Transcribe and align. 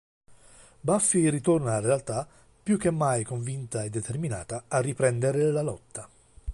Buffy 0.81 1.29
ritorna 1.29 1.73
alla 1.75 1.85
realtà 1.89 2.27
più 2.63 2.75
che 2.79 2.89
mai 2.89 3.23
convinta 3.23 3.83
e 3.83 3.91
determinata 3.91 4.63
a 4.67 4.79
riprendere 4.79 5.51
la 5.51 5.61
lotta. 5.61 6.09